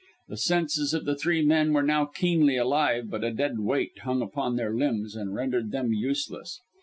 The 0.29 0.37
senses 0.37 0.95
of 0.95 1.05
the 1.05 1.15
three 1.15 1.43
men 1.45 1.73
were 1.73 1.83
now 1.83 2.05
keenly 2.05 2.57
alive, 2.57 3.11
but 3.11 3.23
a 3.23 3.29
dead 3.29 3.59
weight 3.59 3.99
hung 3.99 4.23
upon 4.23 4.55
their 4.55 4.73
limbs 4.73 5.15
and 5.15 5.35
rendered 5.35 5.69
them 5.69 5.93
useless. 5.93 6.59